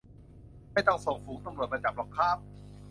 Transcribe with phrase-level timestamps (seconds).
[0.73, 2.37] ไม่ต้องส่งฝูงตำรวจมาจับหรอกค้าบ